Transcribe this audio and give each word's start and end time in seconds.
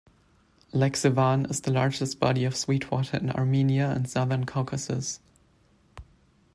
Lake 0.73 0.93
Sevan 0.95 1.47
is 1.51 1.61
the 1.61 1.71
largest 1.71 2.19
body 2.19 2.43
of 2.43 2.55
sweet 2.55 2.89
water 2.89 3.17
in 3.17 3.29
Armenia 3.29 3.91
and 3.91 4.09
Southern 4.09 4.47
Caucasus. 4.47 5.19